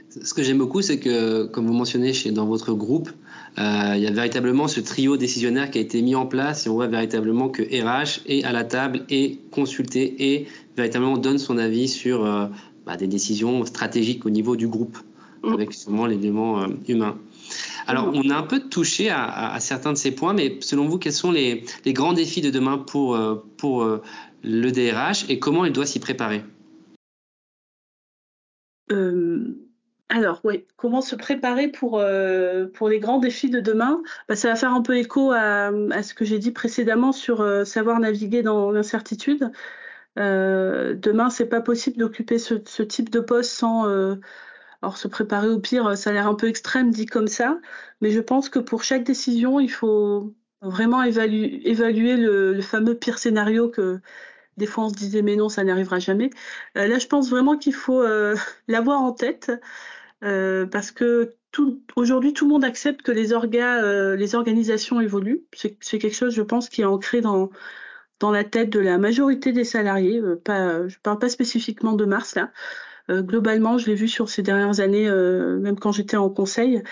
Ce 0.09 0.35
que 0.35 0.43
j'aime 0.43 0.59
beaucoup, 0.59 0.83
c'est 0.83 0.99
que, 0.99 1.47
comme 1.47 1.69
vous 1.69 1.73
mentionnez 1.73 2.13
chez, 2.13 2.33
dans 2.33 2.47
votre 2.47 2.75
groupe, 2.75 3.11
euh, 3.59 3.93
il 3.95 4.03
y 4.03 4.07
a 4.09 4.11
véritablement 4.11 4.67
ce 4.67 4.81
trio 4.81 5.17
décisionnaire 5.17 5.71
qui 5.71 5.79
a 5.79 5.81
été 5.81 6.03
mis 6.03 6.17
en 6.17 6.27
place 6.27 6.67
et 6.67 6.69
on 6.69 6.75
voit 6.75 6.89
véritablement 6.89 7.49
que 7.49 7.63
RH 7.63 8.23
est 8.27 8.43
à 8.43 8.51
la 8.51 8.65
table 8.65 9.05
et 9.09 9.39
consulté 9.53 10.33
et 10.33 10.49
véritablement 10.77 11.17
donne 11.17 11.39
son 11.39 11.59
avis 11.59 11.87
sur 11.87 12.27
euh, 12.27 12.47
bah, 12.85 12.97
des 12.97 13.07
décisions 13.07 13.65
stratégiques 13.65 14.27
au 14.27 14.31
niveau 14.31 14.57
du 14.57 14.67
groupe, 14.67 14.99
mm. 15.45 15.53
avec 15.53 15.73
sûrement 15.73 16.07
l'élément 16.07 16.67
humain. 16.89 17.17
Alors, 17.87 18.11
on 18.15 18.31
a 18.31 18.37
un 18.37 18.43
peu 18.43 18.61
touché 18.61 19.11
à, 19.11 19.57
certains 19.61 19.93
de 19.93 19.99
ces 19.99 20.13
points, 20.13 20.35
mais 20.35 20.59
selon 20.61 20.87
vous, 20.87 20.99
quels 20.99 21.13
sont 21.13 21.33
les, 21.33 21.65
grands 21.87 22.13
défis 22.13 22.41
de 22.41 22.51
demain 22.51 22.79
pour, 22.79 23.17
euh, 23.17 23.45
euh, 23.65 24.03
le 24.45 24.71
DRH 24.71 25.27
et 25.29 25.39
comment 25.39 25.65
il 25.65 25.73
doit 25.73 25.87
s'y 25.87 26.01
préparer? 26.01 26.43
Euh, 28.91 29.57
alors, 30.09 30.41
oui, 30.45 30.67
comment 30.77 31.01
se 31.01 31.17
préparer 31.17 31.69
pour, 31.69 32.01
les 32.01 32.99
grands 32.99 33.19
défis 33.19 33.51
de 33.51 33.61
demain? 33.61 34.03
Bah, 34.29 34.37
Ça 34.37 34.49
va 34.49 34.57
faire 34.57 34.75
un 34.75 34.83
peu 34.83 34.97
écho 34.97 35.33
à, 35.33 35.71
ce 36.03 36.15
que 36.15 36.25
j'ai 36.25 36.39
dit 36.39 36.51
précédemment 36.51 37.13
sur 37.13 37.45
savoir 37.67 37.99
naviguer 38.01 38.43
dans 38.43 38.71
l'incertitude. 38.71 39.51
demain, 40.17 41.31
c'est 41.31 41.47
pas 41.47 41.61
possible 41.61 41.97
d'occuper 41.97 42.39
ce, 42.39 42.83
type 42.83 43.11
de 43.11 43.21
poste 43.21 43.51
sans 43.51 43.87
alors 44.83 44.97
se 44.97 45.09
préparer 45.09 45.49
au 45.49 45.61
pire, 45.61 45.97
ça 45.97 46.11
a 46.11 46.13
l'air 46.13 46.27
un 46.27 46.35
peu 46.35 46.49
extrême 46.49 46.91
dit 46.91 47.07
comme 47.07 47.29
ça, 47.29 47.61
mais 48.01 48.11
je 48.11 48.21
pense 48.21 48.49
que 48.49 48.59
pour 48.59 48.83
chaque 48.85 49.05
décision, 49.05 49.61
il 49.61 49.71
faut 49.71 50.35
vraiment 50.63 51.03
évaluer, 51.03 52.17
le, 52.17 52.61
fameux 52.63 52.97
pire 52.97 53.19
scénario 53.19 53.69
que 53.69 54.01
des 54.57 54.67
fois 54.67 54.85
on 54.85 54.89
se 54.89 54.95
disait 54.95 55.23
mais 55.23 55.37
non, 55.37 55.49
ça 55.49 55.65
n'arrivera 55.65 55.99
jamais. 55.99 56.31
Euh, 56.77 56.87
là, 56.87 56.99
je 56.99 57.07
pense 57.07 57.31
vraiment 57.31 57.59
qu'il 57.59 57.75
faut 57.75 58.03
euh, 58.03 58.37
l'avoir 58.69 59.01
en 59.03 59.13
tête 59.13 59.53
euh, 60.25 60.67
parce 60.67 60.91
que 60.93 61.35
aujourd'hui, 61.97 62.33
tout 62.33 62.47
le 62.47 62.53
monde 62.53 62.65
accepte 62.65 63.03
que 63.03 63.13
les, 63.13 63.29
les 64.17 64.35
organisations 64.35 65.01
évoluent. 65.01 65.45
C'est 65.53 65.99
quelque 65.99 66.15
chose, 66.15 66.35
je 66.35 66.43
pense, 66.43 66.69
qui 66.71 66.81
est 66.83 66.85
ancré 66.87 67.21
dans, 67.21 67.51
la 68.23 68.45
tête 68.45 68.71
de 68.71 68.81
la 68.81 68.99
majorité 68.99 69.53
des 69.53 69.65
salariés. 69.65 70.23
pas, 70.45 70.89
je 70.89 70.97
ne 70.97 71.01
parle 71.03 71.19
pas 71.19 71.29
spécifiquement 71.29 71.93
de 71.93 72.05
Mars 72.05 72.37
là. 72.37 72.53
Euh, 73.11 73.23
globalement, 73.23 73.79
je 73.79 73.87
l'ai 73.87 73.95
vu 73.95 74.09
sur 74.09 74.29
ces 74.29 74.43
dernières 74.43 74.81
années, 74.81 75.09
euh, 75.09 75.59
même 75.59 75.79
quand 75.79 75.93
j'étais 75.93 76.17
en 76.17 76.31
conseil, 76.31 76.83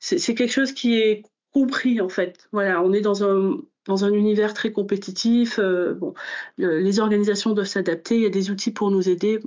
c'est 0.00 0.34
quelque 0.34 0.52
chose 0.52 0.72
qui 0.72 0.98
est 0.98 1.22
compris 1.52 2.00
en 2.00 2.08
fait. 2.08 2.48
Voilà, 2.52 2.82
on 2.82 2.92
est 2.92 3.00
dans 3.00 3.24
un 3.24 3.58
dans 3.86 4.04
un 4.04 4.12
univers 4.12 4.54
très 4.54 4.72
compétitif. 4.72 5.58
Euh, 5.58 5.94
bon, 5.94 6.14
les 6.58 7.00
organisations 7.00 7.52
doivent 7.52 7.66
s'adapter. 7.66 8.16
Il 8.16 8.22
y 8.22 8.26
a 8.26 8.30
des 8.30 8.50
outils 8.50 8.72
pour 8.72 8.90
nous 8.90 9.08
aider. 9.08 9.40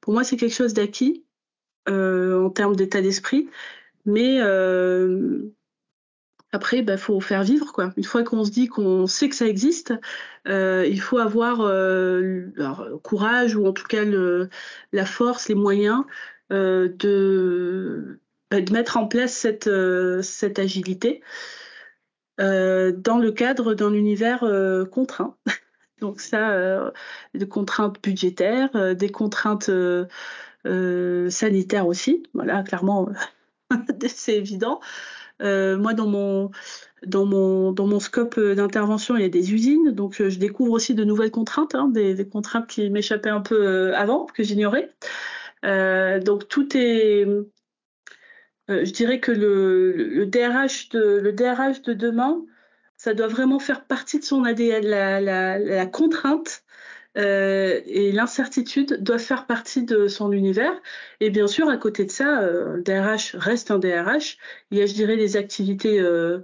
Pour 0.00 0.12
moi, 0.12 0.24
c'est 0.24 0.36
quelque 0.36 0.54
chose 0.54 0.74
d'acquis 0.74 1.24
en 1.88 2.50
termes 2.50 2.76
d'état 2.76 3.02
d'esprit, 3.02 3.48
mais 4.06 4.40
après, 6.52 6.78
il 6.78 6.84
bah, 6.84 6.96
faut 6.96 7.20
faire 7.20 7.44
vivre 7.44 7.72
quoi. 7.72 7.92
Une 7.96 8.04
fois 8.04 8.24
qu'on 8.24 8.44
se 8.44 8.50
dit 8.50 8.66
qu'on 8.66 9.06
sait 9.06 9.28
que 9.28 9.36
ça 9.36 9.46
existe, 9.46 9.94
euh, 10.48 10.84
il 10.88 11.00
faut 11.00 11.18
avoir 11.18 11.60
euh, 11.60 12.46
courage 13.02 13.54
ou 13.54 13.66
en 13.66 13.72
tout 13.72 13.86
cas 13.86 14.04
le, 14.04 14.48
la 14.92 15.06
force, 15.06 15.48
les 15.48 15.54
moyens 15.54 16.02
euh, 16.52 16.88
de, 16.98 18.20
bah, 18.50 18.60
de, 18.60 18.72
mettre 18.72 18.96
en 18.96 19.06
place 19.06 19.32
cette, 19.32 19.70
cette 20.22 20.58
agilité 20.58 21.22
dans 22.38 23.18
le 23.20 23.32
cadre 23.32 23.74
d'un 23.74 23.92
univers 23.92 24.40
contraint. 24.90 25.36
Donc 26.00 26.20
ça, 26.20 26.90
des 27.34 27.46
contraintes 27.46 28.02
budgétaires, 28.02 28.96
des 28.96 29.10
contraintes 29.10 29.70
sanitaires 30.64 31.86
aussi. 31.86 32.22
Voilà, 32.32 32.62
clairement, 32.62 33.10
c'est 34.08 34.36
évident. 34.38 34.80
Euh, 35.40 35.76
moi, 35.76 35.94
dans 35.94 36.06
mon, 36.06 36.50
dans 37.06 37.24
mon, 37.24 37.72
dans 37.72 37.86
mon 37.86 38.00
scope 38.00 38.38
d'intervention, 38.38 39.16
il 39.16 39.22
y 39.22 39.24
a 39.24 39.28
des 39.28 39.52
usines, 39.52 39.92
donc 39.92 40.20
euh, 40.20 40.30
je 40.30 40.38
découvre 40.38 40.72
aussi 40.72 40.94
de 40.94 41.04
nouvelles 41.04 41.30
contraintes, 41.30 41.74
hein, 41.74 41.88
des, 41.88 42.28
contraintes 42.28 42.66
qui 42.66 42.88
m'échappaient 42.90 43.30
un 43.30 43.40
peu 43.40 43.66
euh, 43.66 43.96
avant, 43.96 44.26
que 44.26 44.42
j'ignorais. 44.42 44.90
Euh, 45.64 46.20
donc 46.20 46.48
tout 46.48 46.76
est, 46.76 47.26
je 48.68 48.90
dirais 48.92 49.20
que 49.20 49.32
le, 49.32 49.92
le, 49.92 50.26
DRH 50.26 50.90
de, 50.90 51.18
le 51.20 51.32
DRH 51.32 51.82
de 51.82 51.92
demain, 51.94 52.42
ça 52.96 53.14
doit 53.14 53.28
vraiment 53.28 53.58
faire 53.58 53.84
partie 53.86 54.18
de 54.18 54.24
son 54.24 54.44
ADN, 54.44 54.84
la, 54.84 55.58
la 55.58 55.86
contrainte 55.86 56.64
euh, 57.18 57.80
et 57.86 58.12
l'incertitude 58.12 59.02
doit 59.02 59.18
faire 59.18 59.46
partie 59.46 59.84
de 59.84 60.08
son 60.08 60.32
univers. 60.32 60.72
Et 61.20 61.30
bien 61.30 61.46
sûr, 61.46 61.68
à 61.68 61.76
côté 61.76 62.04
de 62.04 62.10
ça, 62.10 62.42
euh, 62.42 62.80
DRH 62.82 63.34
reste 63.36 63.70
un 63.70 63.78
DRH. 63.78 64.38
Il 64.70 64.78
y 64.78 64.82
a, 64.82 64.86
je 64.86 64.94
dirais, 64.94 65.16
des 65.16 65.36
activités 65.36 66.00
euh, 66.00 66.40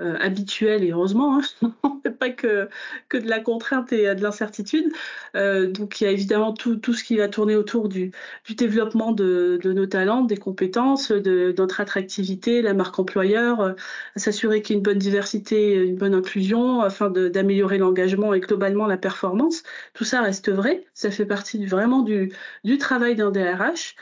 euh, 0.00 0.16
habituel 0.20 0.84
et 0.84 0.90
heureusement, 0.92 1.38
hein, 1.38 1.70
on 1.82 1.98
pas 2.18 2.30
que, 2.30 2.68
que 3.08 3.16
de 3.16 3.28
la 3.28 3.40
contrainte 3.40 3.92
et 3.92 4.14
de 4.14 4.22
l'incertitude. 4.22 4.92
Euh, 5.36 5.70
donc 5.70 6.00
il 6.00 6.04
y 6.04 6.06
a 6.06 6.10
évidemment 6.10 6.52
tout, 6.52 6.76
tout 6.76 6.94
ce 6.94 7.04
qui 7.04 7.16
va 7.16 7.28
tourner 7.28 7.56
autour 7.56 7.88
du, 7.88 8.12
du 8.44 8.54
développement 8.54 9.12
de, 9.12 9.58
de 9.62 9.72
nos 9.72 9.86
talents, 9.86 10.22
des 10.24 10.36
compétences, 10.36 11.12
de, 11.12 11.54
notre 11.56 11.80
attractivité, 11.80 12.62
la 12.62 12.74
marque 12.74 12.98
employeur, 12.98 13.60
euh, 13.60 13.72
s'assurer 14.16 14.62
qu'il 14.62 14.74
y 14.74 14.76
ait 14.76 14.78
une 14.78 14.82
bonne 14.84 14.98
diversité, 14.98 15.74
une 15.74 15.96
bonne 15.96 16.14
inclusion, 16.14 16.80
afin 16.80 17.10
d'améliorer 17.10 17.78
l'engagement 17.78 18.34
et 18.34 18.40
globalement 18.40 18.86
la 18.86 18.96
performance. 18.96 19.62
Tout 19.94 20.04
ça 20.04 20.22
reste 20.22 20.50
vrai, 20.50 20.86
ça 20.94 21.10
fait 21.10 21.26
partie 21.26 21.58
du, 21.58 21.66
vraiment 21.66 22.02
du, 22.02 22.32
du 22.64 22.78
travail 22.78 23.16
d'un 23.16 23.30
DRH. 23.30 23.96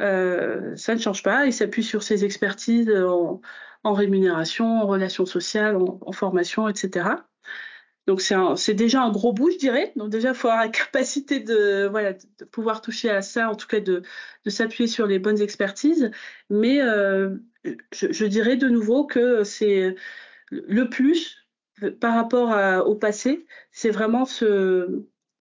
Euh, 0.00 0.74
ça 0.76 0.94
ne 0.94 1.00
change 1.00 1.22
pas, 1.22 1.46
il 1.46 1.52
s'appuie 1.52 1.84
sur 1.84 2.02
ses 2.02 2.24
expertises 2.24 2.90
en, 2.90 3.40
en 3.84 3.92
rémunération, 3.92 4.80
en 4.82 4.86
relations 4.86 5.26
sociales, 5.26 5.76
en, 5.76 6.12
formation, 6.12 6.68
etc. 6.68 7.10
Donc 8.06 8.20
c'est 8.20 8.74
déjà 8.74 9.02
un 9.02 9.10
gros 9.10 9.32
bout, 9.32 9.50
je 9.50 9.58
dirais. 9.58 9.92
Donc 9.96 10.10
déjà, 10.10 10.30
il 10.30 10.34
faut 10.34 10.48
avoir 10.48 10.64
la 10.64 10.70
capacité 10.70 11.40
de, 11.40 11.90
pouvoir 12.50 12.80
toucher 12.80 13.10
à 13.10 13.22
ça, 13.22 13.48
en 13.48 13.54
tout 13.54 13.66
cas 13.66 13.80
de, 13.80 14.02
s'appuyer 14.46 14.88
sur 14.88 15.06
les 15.06 15.18
bonnes 15.18 15.40
expertises. 15.40 16.10
Mais 16.50 16.80
euh, 16.82 17.36
je, 17.92 18.26
dirais 18.26 18.56
de 18.56 18.68
nouveau 18.68 19.06
que 19.06 19.44
c'est 19.44 19.94
le 20.50 20.88
plus 20.88 21.38
par 22.00 22.14
rapport 22.14 22.86
au 22.86 22.94
passé, 22.94 23.46
c'est 23.72 23.90
vraiment 23.90 24.24
ce, 24.24 25.04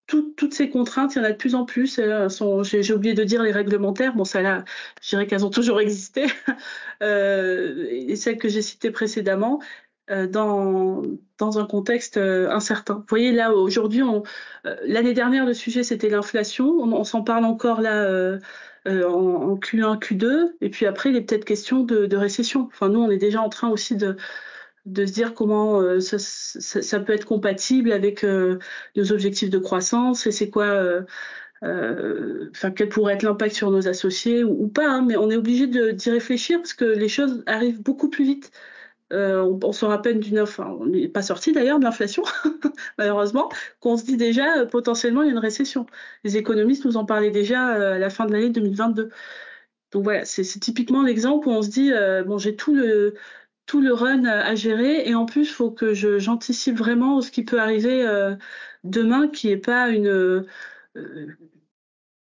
toutes 0.06 0.54
ces 0.54 0.68
contraintes, 0.68 1.14
il 1.14 1.18
y 1.18 1.20
en 1.22 1.24
a 1.24 1.32
de 1.32 1.36
plus 1.36 1.54
en 1.54 1.64
plus. 1.64 1.98
J'ai 1.98 2.94
oublié 2.94 3.14
de 3.14 3.24
dire 3.24 3.42
les 3.42 3.52
réglementaires. 3.52 4.14
Bon, 4.14 4.24
ça 4.24 4.42
là, 4.42 4.64
je 5.02 5.08
dirais 5.10 5.26
qu'elles 5.26 5.46
ont 5.46 5.50
toujours 5.50 5.80
existé. 5.80 6.26
euh, 7.02 7.86
et 7.90 8.16
celles 8.16 8.38
que 8.38 8.48
j'ai 8.48 8.62
citées 8.62 8.90
précédemment, 8.90 9.60
euh, 10.10 10.26
dans, 10.26 11.02
un 11.58 11.66
contexte 11.66 12.18
euh, 12.18 12.50
incertain. 12.50 12.96
Vous 12.96 13.04
voyez, 13.08 13.32
là, 13.32 13.52
aujourd'hui, 13.52 14.02
euh, 14.02 14.76
l'année 14.86 15.14
dernière, 15.14 15.46
le 15.46 15.54
sujet, 15.54 15.82
c'était 15.82 16.08
l'inflation. 16.10 16.66
On, 16.66 17.04
s'en 17.04 17.22
parle 17.22 17.44
encore 17.46 17.80
là 17.80 18.02
euh, 18.04 18.38
euh, 18.86 19.08
en, 19.08 19.52
en, 19.52 19.56
Q1, 19.56 19.98
Q2. 19.98 20.52
Et 20.60 20.68
puis 20.70 20.86
après, 20.86 21.10
il 21.10 21.16
est 21.16 21.22
peut-être 21.22 21.44
question 21.46 21.84
de, 21.84 22.06
de 22.06 22.16
récession. 22.16 22.68
Enfin, 22.72 22.88
nous, 22.90 23.00
on 23.00 23.10
est 23.10 23.18
déjà 23.18 23.40
en 23.40 23.48
train 23.48 23.70
aussi 23.70 23.96
de 23.96 24.16
de 24.86 25.06
se 25.06 25.12
dire 25.12 25.34
comment 25.34 25.80
euh, 25.80 26.00
ça, 26.00 27.00
peut 27.00 27.12
être 27.12 27.24
compatible 27.24 27.92
avec 27.92 28.24
euh, 28.24 28.58
nos 28.96 29.12
objectifs 29.12 29.50
de 29.50 29.58
croissance 29.58 30.26
et 30.26 30.32
c'est 30.32 30.50
quoi, 30.50 30.66
euh, 31.62 32.50
enfin 32.50 32.70
quel 32.70 32.88
pourrait 32.90 33.14
être 33.14 33.22
l'impact 33.22 33.54
sur 33.54 33.70
nos 33.70 33.88
associés 33.88 34.44
ou, 34.44 34.64
ou 34.64 34.68
pas, 34.68 34.86
hein, 34.88 35.04
mais 35.06 35.16
on 35.16 35.30
est 35.30 35.36
obligé 35.36 35.66
d'y 35.66 36.10
réfléchir 36.10 36.58
parce 36.58 36.74
que 36.74 36.84
les 36.84 37.08
choses 37.08 37.42
arrivent 37.46 37.82
beaucoup 37.82 38.10
plus 38.10 38.24
vite. 38.24 38.50
on, 39.10 39.58
on 39.62 39.72
se 39.72 39.84
rappelle 39.84 40.20
d'une 40.20 40.40
enfin, 40.40 40.76
on 40.80 40.86
n'est 40.86 41.08
pas 41.08 41.22
sorti 41.22 41.52
d'ailleurs 41.52 41.78
de 41.78 41.84
l'inflation 41.84 42.24
malheureusement, 42.98 43.48
qu'on 43.80 43.96
se 43.96 44.04
dit 44.04 44.16
déjà 44.16 44.66
potentiellement 44.66 45.22
il 45.22 45.26
y 45.26 45.28
a 45.30 45.32
une 45.32 45.38
récession. 45.38 45.86
Les 46.24 46.36
économistes 46.36 46.84
nous 46.84 46.96
en 46.96 47.06
parlaient 47.06 47.30
déjà 47.30 47.94
à 47.94 47.98
la 47.98 48.10
fin 48.10 48.26
de 48.26 48.32
l'année 48.32 48.50
2022. 48.50 49.10
Donc 49.92 50.04
voilà, 50.04 50.24
c'est 50.24 50.42
typiquement 50.60 51.02
l'exemple 51.02 51.48
où 51.48 51.52
on 51.52 51.62
se 51.62 51.70
dit 51.70 51.92
bon 52.26 52.38
j'ai 52.38 52.56
tout 52.56 52.74
le 52.74 53.14
tout 53.66 53.80
le 53.80 53.92
run 53.92 54.24
à 54.24 54.54
gérer 54.54 55.08
et 55.08 55.14
en 55.14 55.26
plus 55.26 55.46
faut 55.52 55.70
que 55.70 55.94
je 55.94 56.18
j'anticipe 56.18 56.76
vraiment 56.76 57.20
ce 57.22 57.30
qui 57.30 57.44
peut 57.44 57.60
arriver 57.60 58.06
euh, 58.06 58.36
demain 58.84 59.28
qui 59.28 59.48
est 59.50 59.56
pas 59.56 59.88
une 59.88 60.08
euh, 60.08 60.46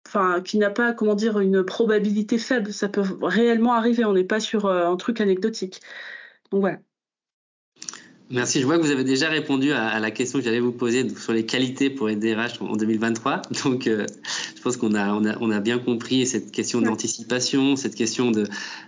enfin, 0.07 0.41
qui 0.41 0.57
n'a 0.57 0.69
pas, 0.71 0.93
comment 0.93 1.15
dire, 1.15 1.39
une 1.39 1.63
probabilité 1.63 2.37
faible. 2.37 2.73
Ça 2.73 2.89
peut 2.89 3.03
réellement 3.21 3.73
arriver. 3.73 4.05
On 4.05 4.13
n'est 4.13 4.23
pas 4.23 4.39
sur 4.39 4.67
un 4.67 4.95
truc 4.97 5.21
anecdotique. 5.21 5.81
Donc 6.51 6.61
voilà. 6.61 6.79
Merci. 8.31 8.59
Je 8.59 8.65
vois 8.65 8.77
que 8.77 8.81
vous 8.81 8.89
avez 8.89 9.03
déjà 9.03 9.29
répondu 9.29 9.71
à, 9.71 9.99
la 9.99 10.09
question 10.09 10.39
que 10.39 10.45
j'allais 10.45 10.59
vous 10.59 10.71
poser 10.71 11.07
sur 11.15 11.31
les 11.31 11.45
qualités 11.45 11.91
pour 11.91 12.09
être 12.09 12.19
DRH 12.19 12.59
en 12.59 12.75
2023. 12.75 13.43
Donc, 13.63 13.85
euh, 13.85 14.07
je 14.55 14.61
pense 14.63 14.77
qu'on 14.77 14.95
a, 14.95 15.13
on 15.13 15.25
a, 15.25 15.37
on 15.41 15.51
a, 15.51 15.59
bien 15.59 15.77
compris 15.77 16.25
cette 16.25 16.51
question 16.51 16.81
d'anticipation, 16.81 17.75
cette 17.75 17.93
question 17.93 18.31
de, 18.31 18.45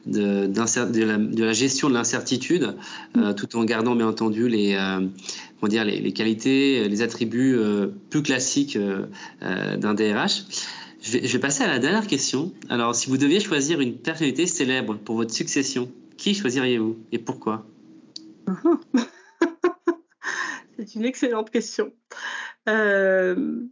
de, 0.08 0.48
de, 0.48 1.04
la, 1.04 1.18
de, 1.18 1.44
la, 1.44 1.54
gestion 1.54 1.88
de 1.90 1.94
l'incertitude, 1.94 2.76
euh, 3.16 3.32
mm. 3.32 3.36
tout 3.36 3.56
en 3.58 3.64
gardant 3.64 3.96
bien 3.96 4.08
entendu 4.08 4.50
les, 4.50 4.74
euh, 4.74 5.06
comment 5.60 5.70
dire, 5.70 5.86
les, 5.86 6.00
les, 6.00 6.14
qualités, 6.14 6.90
les 6.90 7.02
attributs 7.04 7.60
plus 8.10 8.24
classiques 8.24 8.78
d'un 9.42 9.94
DRH. 9.94 10.46
Je 11.00 11.12
vais, 11.12 11.28
je 11.28 11.34
vais 11.34 11.40
passer 11.40 11.64
à 11.64 11.68
la 11.68 11.78
dernière 11.78 12.08
question. 12.08 12.54
Alors, 12.70 12.96
si 12.96 13.08
vous 13.08 13.18
deviez 13.18 13.40
choisir 13.40 13.82
une 13.82 13.98
personnalité 13.98 14.48
célèbre 14.48 14.98
pour 14.98 15.16
votre 15.16 15.34
succession, 15.34 15.92
qui 16.18 16.34
choisiriez-vous 16.34 16.98
et 17.12 17.20
pourquoi? 17.20 17.68
C'est 20.78 20.96
une 20.96 21.06
excellente 21.06 21.50
question. 21.50 21.94
Euh, 22.70 23.64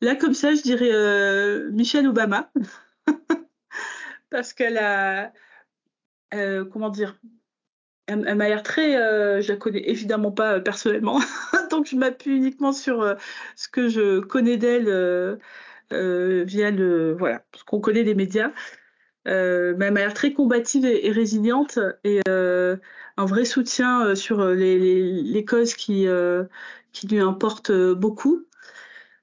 là, 0.00 0.14
comme 0.14 0.34
ça, 0.34 0.54
je 0.54 0.62
dirais 0.62 0.92
euh, 0.92 1.70
Michelle 1.70 2.06
Obama. 2.06 2.50
Parce 4.30 4.52
qu'elle 4.52 4.78
a. 4.78 5.32
Euh, 6.34 6.66
comment 6.66 6.90
dire 6.90 7.18
Elle, 8.06 8.34
m'a 8.34 8.48
l'air 8.48 8.62
très. 8.62 8.92
je 9.42 9.50
la 9.50 9.56
connais 9.56 9.88
évidemment 9.88 10.32
pas 10.32 10.60
personnellement. 10.60 11.18
donc, 11.70 11.86
je 11.86 11.96
m'appuie 11.96 12.36
uniquement 12.36 12.72
sur 12.72 13.16
ce 13.56 13.68
que 13.68 13.88
je 13.88 14.20
connais 14.20 14.58
d'elle 14.58 15.38
via 15.90 16.70
le. 16.70 17.16
Voilà, 17.18 17.42
ce 17.56 17.64
qu'on 17.64 17.80
connaît 17.80 18.04
des 18.04 18.14
médias. 18.14 18.52
Euh, 19.28 19.74
mais 19.76 19.86
elle 19.86 19.92
m'a 19.92 20.00
l'air 20.00 20.14
très 20.14 20.32
combative 20.32 20.84
et, 20.86 21.10
résiliente 21.10 21.78
et 22.04 22.20
euh, 22.28 22.76
un 23.16 23.26
vrai 23.26 23.44
soutien 23.44 24.06
euh, 24.06 24.14
sur 24.14 24.44
les, 24.46 24.78
les, 24.78 25.22
les 25.22 25.44
causes 25.44 25.74
qui, 25.74 26.06
qui 26.92 27.06
lui 27.08 27.20
importent 27.20 27.72
beaucoup. 27.72 28.44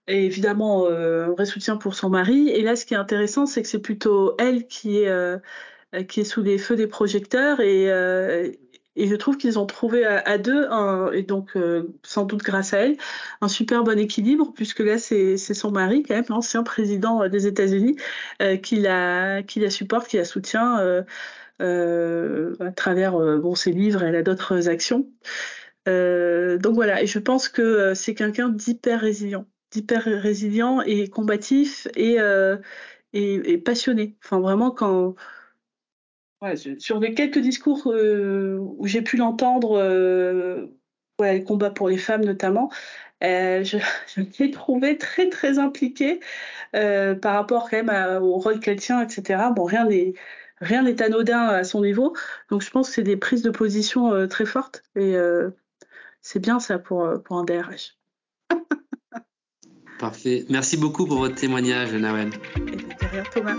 Et 0.08 0.26
évidemment, 0.26 0.88
un 0.88 1.32
vrai 1.32 1.46
soutien 1.46 1.78
pour 1.78 1.96
son 1.96 2.10
mari. 2.10 2.50
Et 2.50 2.62
là, 2.62 2.76
ce 2.76 2.86
qui 2.86 2.94
est 2.94 2.98
intéressant, 2.98 3.48
c'est 3.48 3.64
que 3.64 3.68
c'est 3.68 3.80
plutôt 3.80 4.36
elle 4.38 4.68
qui 4.68 5.00
est, 5.00 5.10
qui 6.08 6.22
est 6.22 6.26
sous 6.26 6.44
les 6.44 6.60
feux 6.60 6.76
des 6.76 6.86
projecteurs 6.86 7.60
et, 7.60 7.90
et 8.96 9.08
je 9.08 9.16
trouve 9.16 9.38
qu'ils 9.38 9.60
ont 9.60 9.66
trouvé 9.66 10.06
à, 10.06 10.38
deux, 10.38 10.68
et 11.14 11.24
donc 11.24 11.56
euh, 11.56 11.94
sans 12.04 12.26
doute 12.26 12.44
grâce 12.44 12.74
à 12.74 12.80
elle, 12.80 12.98
un 13.42 13.48
super 13.48 13.84
bon 13.84 14.00
équilibre, 14.00 14.52
puisque 14.54 14.80
là 14.80 14.98
c'est 14.98 15.38
son 15.38 15.72
mari, 15.72 16.04
quand 16.04 16.16
même, 16.16 16.26
l'ancien 16.30 16.64
président 16.64 17.28
des 17.28 17.48
États-Unis, 17.48 17.98
euh, 18.42 18.58
qui, 18.58 18.78
la, 18.78 19.44
supporte, 19.70 20.08
qui 20.08 20.18
la 20.18 20.26
soutient 20.26 20.80
euh, 21.62 22.56
à 22.60 22.72
travers 22.72 23.14
bon, 23.40 23.56
ses 23.56 23.72
livres 23.72 24.04
elle 24.04 24.16
a 24.16 24.24
d'autres 24.24 24.70
actions. 24.70 25.08
donc 25.86 26.74
voilà, 26.74 27.02
et 27.04 27.08
je 27.08 27.20
pense 27.20 27.50
que 27.50 27.94
c'est 27.94 28.16
quelqu'un 28.16 28.50
d'hyper 28.50 29.02
résilient, 29.02 29.46
d'hyper 29.72 30.04
résilient 30.04 30.82
et 30.82 31.10
combatif 31.10 31.88
et, 31.96 32.18
et, 33.14 33.52
et 33.54 33.58
passionné. 33.58 34.16
Enfin 34.24 34.40
vraiment 34.40 34.72
quand 34.72 35.16
sur 36.80 37.00
les 37.00 37.14
quelques 37.14 37.40
discours 37.40 37.84
euh, 37.88 38.58
où 38.60 38.88
j'ai 38.88 39.02
pu 39.02 39.18
l'entendre, 39.18 39.78
euh, 39.78 40.68
ouais, 41.20 41.40
le 41.40 41.44
combat 41.44 41.70
pour 41.70 41.90
les 41.90 41.98
femmes 41.98 42.24
notamment, 42.24 42.72
euh, 43.24 43.64
je, 43.64 43.78
je 44.16 44.22
l'ai 44.40 44.52
trouvé 44.52 44.98
très 44.98 45.30
très 45.30 45.60
impliqué 45.60 46.20
par 46.74 47.36
rapport 47.36 47.70
quand 47.70 47.84
même 47.84 48.22
au 48.22 48.38
rôle 48.38 48.60
qu'elle 48.60 48.80
tient, 48.80 49.02
etc. 49.02 49.44
Bon, 49.56 49.64
rien 49.64 49.86
n'est 49.86 50.14
rien 50.60 50.84
n'est 50.84 51.02
anodin 51.02 51.48
à 51.48 51.64
son 51.64 51.82
niveau, 51.82 52.14
donc 52.50 52.62
je 52.62 52.70
pense 52.70 52.90
que 52.90 52.96
c'est 52.96 53.04
des 53.04 53.16
prises 53.16 53.44
de 53.44 53.50
position 53.50 54.28
très 54.28 54.46
fortes 54.46 54.84
et 54.98 55.16
c'est 56.22 56.40
bien 56.40 56.60
ça 56.60 56.78
pour 56.78 57.10
pour 57.24 57.38
un 57.38 57.46
DRH. 57.46 57.96
Parfait. 60.00 60.46
Merci 60.50 60.76
beaucoup 60.76 61.06
pour 61.06 61.20
votre 61.20 61.36
témoignage, 61.36 61.94
Nawel. 61.94 62.30
Et 62.58 62.76
de 62.76 63.12
rien, 63.12 63.24
Thomas. 63.34 63.56